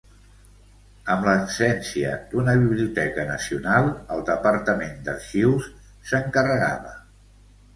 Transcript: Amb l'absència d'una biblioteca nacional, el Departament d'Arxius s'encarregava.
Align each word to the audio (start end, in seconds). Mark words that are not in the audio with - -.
Amb 1.15 1.27
l'absència 1.27 2.13
d'una 2.31 2.55
biblioteca 2.63 3.27
nacional, 3.27 3.91
el 4.17 4.25
Departament 4.31 4.97
d'Arxius 5.11 5.69
s'encarregava. 6.13 6.97